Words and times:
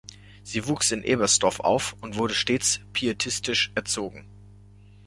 Sie 0.41 0.65
wuchs 0.67 0.91
in 0.91 1.03
Ebersdorf 1.03 1.59
auf 1.59 1.95
und 2.01 2.15
wurde 2.17 2.33
streng 2.33 2.59
pietistisch 2.91 3.71
erzogen. 3.75 4.25